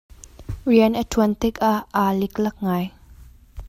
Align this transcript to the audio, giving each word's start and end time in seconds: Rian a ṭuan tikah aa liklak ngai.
Rian 0.69 0.93
a 1.01 1.03
ṭuan 1.11 1.31
tikah 1.39 1.77
aa 2.01 2.11
liklak 2.19 2.55
ngai. 2.65 2.85